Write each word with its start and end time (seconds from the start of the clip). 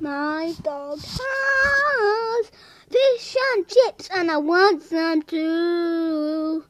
My 0.00 0.54
dog 0.62 1.00
has 1.00 2.50
fish 2.88 3.36
and 3.52 3.66
chips, 3.66 4.08
and 4.14 4.30
I 4.30 4.36
want 4.36 4.80
some 4.84 5.22
too. 5.22 6.64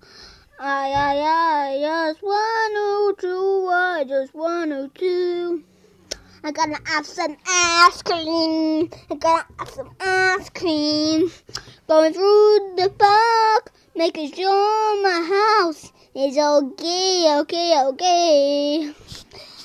I, 0.59 0.91
I, 0.91 1.19
I 1.21 1.79
just 1.79 2.23
want 2.23 3.21
to 3.21 3.27
two. 3.27 3.69
I 3.71 4.05
just 4.09 4.35
want 4.35 4.71
to 4.71 4.91
two. 4.95 5.63
I 6.43 6.53
gotta 6.53 6.79
have 6.87 7.05
some 7.05 7.37
ice 7.47 8.01
cream. 8.01 8.89
I 9.11 9.15
gotta 9.17 9.45
have 9.59 9.69
some 9.69 9.91
ice 10.01 10.49
cream. 10.49 11.31
Going 11.87 12.15
through 12.15 12.77
the 12.77 12.91
park, 12.97 13.73
making 13.95 14.33
sure 14.33 15.03
my 15.03 15.61
house 15.61 15.93
is 16.15 16.39
okay, 16.39 17.37
okay, 17.41 17.83
okay. 17.89 18.95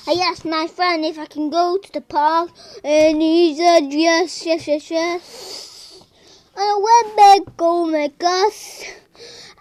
I 0.06 0.12
asked 0.20 0.44
my 0.44 0.66
friend 0.66 1.02
if 1.02 1.18
I 1.18 1.24
can 1.24 1.48
go 1.48 1.78
to 1.78 1.92
the 1.92 2.02
park, 2.02 2.50
and 2.84 3.22
he 3.22 3.56
said 3.56 3.90
yes, 3.90 4.44
yes, 4.44 4.68
yes, 4.68 4.90
yes. 4.90 6.02
And 6.54 6.62
I 6.62 6.76
went 6.76 7.16
back 7.16 7.58
home 7.58 7.94
us. 7.94 8.84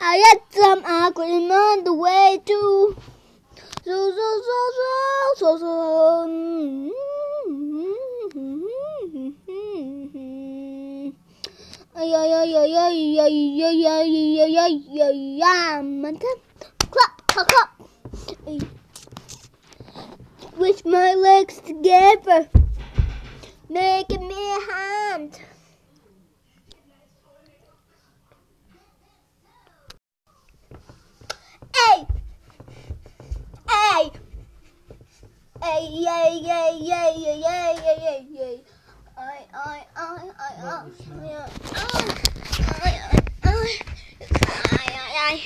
I 0.01 0.17
had 0.17 0.41
some 0.49 0.81
ice 0.83 1.17
on 1.17 1.83
the 1.85 1.93
way 1.93 2.41
too. 2.45 2.97
So, 3.85 4.11
so, 4.11 4.41
so, 4.47 4.57
so, 4.75 5.27
so, 5.37 5.57
so. 5.57 6.89
Ay, 11.95 12.13
ay, 12.13 12.33
ay, 12.33 12.55
ay, 12.57 12.75
ay, 12.75 13.19
ay, 13.21 13.63
ay, 13.63 13.85
ay, 13.87 13.87
ay, 13.87 14.59
ay, 14.59 14.75
ay, 14.99 15.41
ay, 15.41 16.25
clap, 16.91 17.13
clap, 17.27 17.47
clap 17.47 18.82
with 20.63 20.85
my 20.85 21.13
legs 21.13 21.59
together, 21.59 22.47
making 23.67 24.25
me 24.25 24.33
a 24.33 24.59
hand. 24.71 25.37
Hey! 31.75 32.07
Hey! 33.69 34.11
Hey, 35.61 35.89
yay, 35.91 36.39
yay, 36.47 36.79
yay, 36.79 37.13
yay, 37.17 37.39
yay, 37.43 37.75
yay, 37.83 37.97
yay, 38.05 38.25
yay. 38.31 38.61
I, 39.17 39.39
I, 39.53 39.85
I, 39.97 40.31
I, 40.39 40.51
I, 40.63 40.85
yeah. 41.25 41.49
I, 41.75 41.89
I, 42.71 42.89
I, 43.43 43.67
I, 45.19 45.41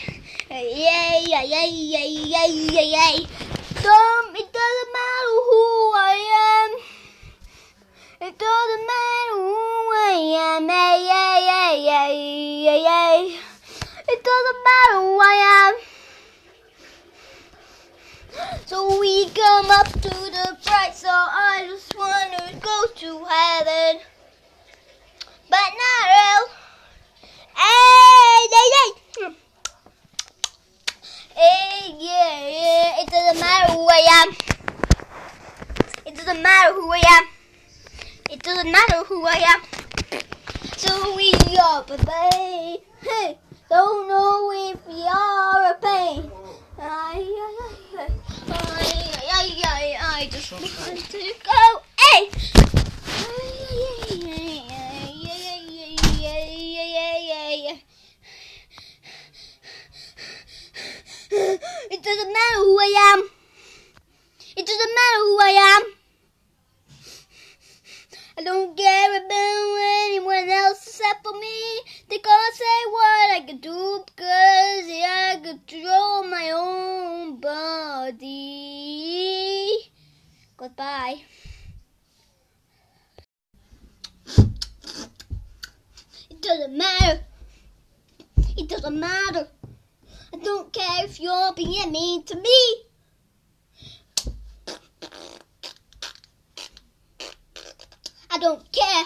I, 0.52 0.61
yay, 0.61 1.25
yay, 1.28 1.69
yay, 1.73 2.08
yay, 2.08 2.50
yay, 2.53 2.89
yay. 2.91 3.28
Don't, 3.81 4.36
it 4.36 4.52
It 8.38 8.45
doesn't 8.45 8.85
matter 8.85 9.38
who 9.41 9.57
I 9.97 10.13
am. 10.38 10.69
Hey, 10.69 11.02
hey, 11.09 11.41
hey, 11.49 11.81
hey, 11.89 12.66
hey, 12.66 12.83
hey. 12.85 13.39
It 14.13 14.19
doesn't 14.23 14.61
matter 14.69 14.97
who 15.02 15.17
I 15.19 15.35
am. 15.66 15.73
So 18.67 18.99
we 18.99 19.27
come 19.29 19.71
up 19.71 19.88
to 19.88 20.09
the 20.09 20.55
bright, 20.63 20.94
so 20.94 21.09
I 21.09 21.66
just 21.67 21.97
want 21.97 22.31
to 22.38 22.55
go 22.57 22.85
to 22.95 23.25
heaven. 23.25 24.02
But 25.49 25.73
not 25.81 26.05
real. 26.13 26.44
Hey, 27.55 28.47
hey, 28.53 28.69
hey. 28.77 29.33
Hey, 31.33 31.95
yeah, 31.97 32.38
yeah. 32.49 33.01
It 33.01 33.09
doesn't 33.09 33.39
matter 33.39 33.73
who 33.73 33.88
I 33.89 34.05
am. 34.22 34.29
It 36.05 36.16
doesn't 36.16 36.41
matter 36.44 36.73
who 36.75 36.91
I 36.94 37.01
am. 37.03 37.36
It 38.30 38.44
doesn't 38.44 38.72
matter 38.72 39.03
who 39.06 39.25
I 39.25 39.42
am. 39.53 39.61
So 40.75 41.16
we 41.16 41.31
are, 41.58 41.83
baby. 41.83 42.84
Hey, 43.02 43.38
don't 43.69 44.08
know 44.08 44.52
if 44.52 44.86
we 44.88 45.02
are 45.03 45.72
a 45.72 45.75
pain. 45.81 46.31
It 61.90 62.03
doesn't 62.03 62.34
matter 62.34 62.57
who 62.57 62.80
I 62.80 63.13
am. 63.13 63.30
It 64.56 64.66
doesn't 64.66 64.96
matter 64.96 65.19
who 65.24 65.40
I 65.40 65.78
am. 65.78 65.97
Don't 68.47 68.78
care 68.78 69.09
about 69.09 69.78
anyone 70.08 70.50
else 70.50 70.88
except 70.88 71.22
for 71.22 71.34
me. 71.34 71.81
They 72.08 72.19
can't 72.19 72.56
say 72.56 72.80
what 72.91 73.31
I 73.35 73.41
can 73.46 73.58
do 73.58 74.06
because 74.06 74.88
I 74.88 75.38
control 75.44 76.24
my 76.24 76.52
own 76.56 77.41
body. 77.41 78.31
Goodbye. 80.56 81.24
It 86.30 86.40
doesn't 86.40 86.78
matter. 86.78 87.25
It 88.56 88.69
doesn't 88.69 88.97
matter. 88.97 89.50
I 90.34 90.38
don't 90.38 90.72
care 90.72 91.03
if 91.03 91.19
you're 91.19 91.52
being 91.53 91.91
mean 91.91 92.24
to 92.24 92.38
me. 92.38 92.87
I 98.38 98.40
don't 98.40 98.72
care. 98.72 99.06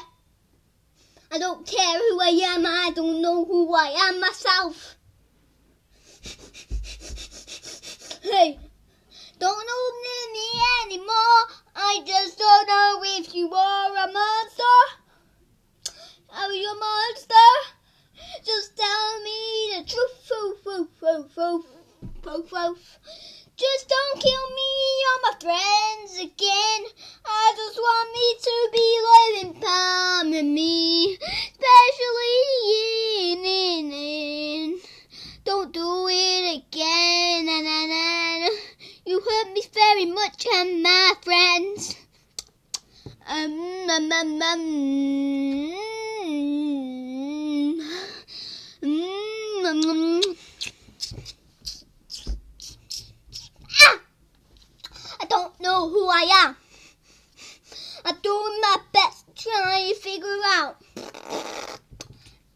I 1.31 1.39
don't 1.39 1.65
care 1.65 1.99
who 1.99 2.19
I 2.19 2.31
am. 2.51 2.65
I 2.65 2.91
don't 2.93 3.21
know 3.21 3.45
who 3.45 3.73
I 3.73 4.09
am 4.09 4.19
myself. 4.19 4.97
hey, 8.23 8.59
don't 9.39 9.67
know 9.69 9.91
me 10.33 10.49
anymore. 10.83 11.47
I 11.73 12.01
just 12.05 12.37
don't 12.37 12.67
know 12.67 13.03
if 13.05 13.33
you 13.33 13.53
are 13.53 13.91
a 13.91 14.11
monster. 14.11 14.63
Are 16.33 16.51
you 16.51 16.69
a 16.69 16.75
monster? 16.75 17.33
Just 18.43 18.75
tell 18.75 19.21
me 19.23 19.75
the 19.77 19.85
truth. 19.87 20.29
Oof, 20.43 20.67
oof, 20.67 21.01
oof. 22.53 22.99
Just 23.61 23.85
don't 23.87 24.19
kill 24.19 24.45
me 24.57 24.73
or 25.09 25.17
my 25.21 25.33
friends 25.39 26.17
again. 26.17 26.81
I 27.23 27.53
just 27.55 27.77
want 27.77 28.11
me 28.11 28.33
to 28.41 28.69
be 28.73 29.00
living 29.41 29.61
permanently, 29.61 31.17
especially 31.53 32.37
in, 33.31 33.45
in, 33.45 33.91
in. 33.91 34.79
Don't 35.43 35.73
do 35.73 36.07
it 36.09 36.57
again. 36.57 37.45
Na, 37.45 37.61
na, 37.61 37.85
na. 37.87 38.49
You 39.05 39.19
hurt 39.19 39.53
me 39.53 39.63
very 39.73 40.05
much 40.05 40.45
and 40.53 40.83
my 40.83 41.13
friends. 41.21 41.95
Um, 43.27 43.89
um, 43.89 44.11
um, 44.11 44.41
um. 44.41 44.59
Mm, 48.83 49.65
um, 49.65 49.89
um. 49.89 50.21
I 55.19 55.25
don't 55.29 55.59
know 55.61 55.89
who 55.89 56.09
I 56.09 56.45
am. 56.45 56.55
I'm 58.03 58.15
doing 58.23 58.59
my 58.61 58.77
best 58.93 59.20
trying 59.41 59.89
to 59.89 59.95
figure 59.95 60.37
out. 60.53 60.75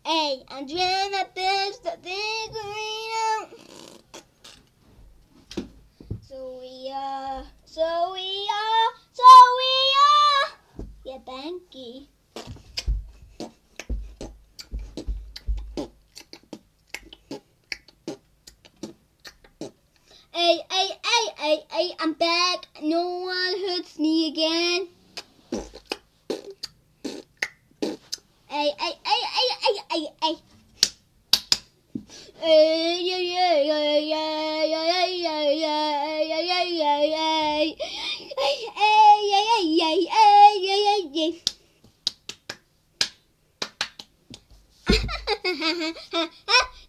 Hey, 0.06 0.44
I'm 0.50 0.68
doing 0.68 1.12
my 1.12 1.26
best 1.34 1.84
to 1.84 1.98
figuring 2.04 3.10
out. 3.32 3.50
So 6.22 6.60
we 6.62 6.92
are, 6.94 7.44
so 7.66 8.12
we 8.14 8.50
are, 8.54 8.90
so 9.14 9.24
we 9.58 9.74
are. 10.06 10.86
Yeah, 11.06 11.18
Banky. 11.26 12.08
Hey, 20.32 20.60
hey, 20.70 20.90
hey, 21.04 21.32
hey, 21.38 21.60
hey, 21.72 21.92
I'm 22.00 22.14
back. 22.14 22.68
No 22.84 23.20
one 23.22 23.56
hurts 23.68 23.98
me 23.98 24.30
again. 24.30 24.95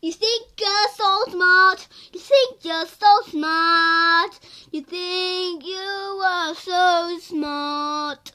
You 0.02 0.12
think 0.12 0.46
you're 0.58 0.88
so 0.94 1.24
smart. 1.30 1.88
You 2.12 2.20
think 2.20 2.58
you're 2.62 2.86
so 2.86 3.20
smart. 3.30 4.38
You 4.70 4.82
think 4.82 5.64
you 5.64 6.20
are 6.24 6.54
so 6.54 7.18
smart. 7.20 8.25